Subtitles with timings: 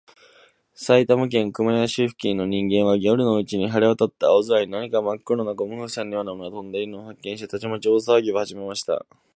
[0.73, 9.05] 埼玉県熊谷市付近の人々は、夜のうちに晴れわたった青空に、何かまっ黒なゴム風船のようなものがとんでいるのを発見して、たちまち大さわぎをはじめました。